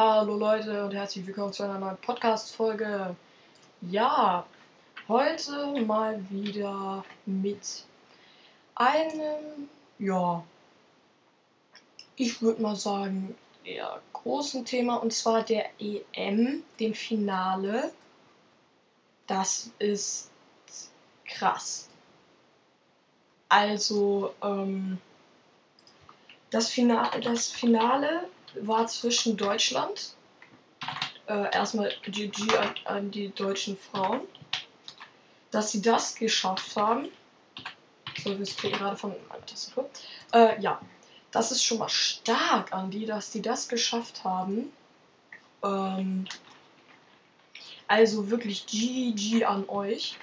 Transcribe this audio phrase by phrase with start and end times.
[0.00, 3.16] Hallo Leute und herzlich willkommen zu einer neuen Podcast-Folge.
[3.80, 4.46] Ja,
[5.08, 7.84] heute mal wieder mit
[8.76, 10.44] einem, ja,
[12.14, 17.90] ich würde mal sagen, eher großen Thema und zwar der EM, dem Finale.
[19.26, 20.30] Das ist
[21.26, 21.88] krass.
[23.48, 24.98] Also, ähm,
[26.50, 30.14] das, Finale, das Finale war zwischen Deutschland,
[31.26, 34.20] äh, erstmal GG an, an die deutschen Frauen,
[35.50, 37.08] dass sie das geschafft haben.
[38.22, 39.88] So, wir kriegen gerade von meiner Tastatur.
[40.32, 40.80] Äh, ja,
[41.30, 44.72] das ist schon mal stark an die, dass die das geschafft haben.
[45.62, 46.26] Ähm,
[47.86, 50.16] also wirklich GG an euch.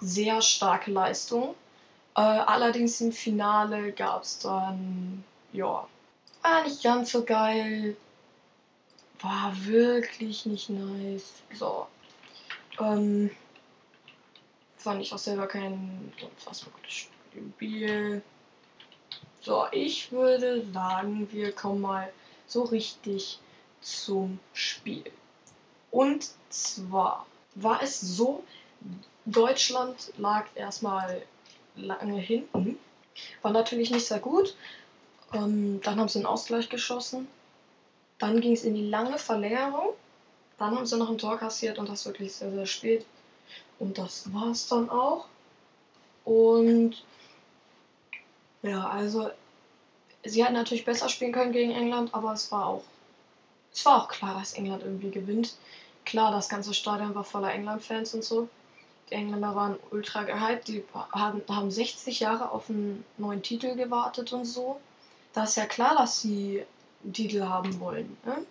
[0.00, 1.54] Sehr starke Leistung.
[2.16, 5.86] Äh, allerdings im Finale gab es dann, ja,
[6.42, 7.96] war nicht ganz so geil.
[9.20, 11.42] War wirklich nicht nice.
[11.54, 11.86] So.
[12.78, 13.30] Ähm,
[14.76, 17.08] fand ich auch selber kein unfassbar gutes
[17.56, 18.22] Spiel.
[19.40, 22.12] So, ich würde sagen, wir kommen mal
[22.46, 23.38] so richtig
[23.80, 25.10] zum Spiel.
[25.90, 28.44] Und zwar war es so,
[29.24, 31.22] Deutschland lag erstmal
[31.76, 32.78] lange hinten.
[33.42, 34.56] War natürlich nicht sehr gut.
[35.32, 37.28] Ähm, dann haben sie einen Ausgleich geschossen.
[38.18, 39.94] Dann ging es in die lange Verlängerung.
[40.58, 43.06] Dann haben sie noch ein Tor kassiert und das wirklich sehr, sehr spät.
[43.78, 45.26] Und das war es dann auch.
[46.24, 47.02] Und
[48.62, 49.30] ja, also
[50.24, 52.82] sie hätten natürlich besser spielen können gegen England, aber es war auch,
[53.72, 55.54] es war auch klar, dass England irgendwie gewinnt.
[56.04, 58.48] Klar, das ganze Stadion war voller England-Fans und so.
[59.10, 64.44] Die Engländer waren ultra gehypt, die haben 60 Jahre auf einen neuen Titel gewartet und
[64.44, 64.80] so
[65.32, 66.64] da ist ja klar, dass sie
[67.04, 68.16] einen Titel haben wollen.
[68.24, 68.44] Ne?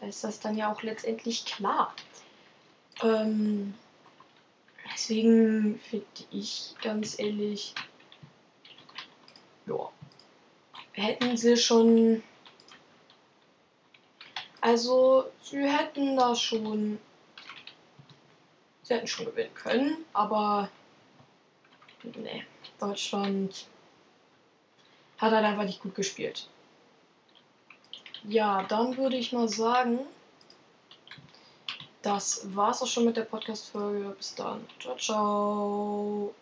[0.00, 1.94] Da ist das dann ja auch letztendlich klar.
[3.02, 3.74] Ähm,
[4.92, 7.74] deswegen finde ich ganz ehrlich,
[9.66, 9.90] ja,
[10.92, 12.22] hätten sie schon.
[14.60, 16.98] Also, sie hätten da schon.
[18.82, 20.70] Sie hätten schon gewinnen können, aber.
[22.02, 22.44] Nee,
[22.78, 23.66] Deutschland
[25.18, 26.48] hat er einfach nicht gut gespielt.
[28.24, 30.00] Ja, dann würde ich mal sagen,
[32.02, 34.14] das war's auch schon mit der Podcast-Folge.
[34.16, 34.64] Bis dann.
[34.80, 36.34] Ciao, ciao.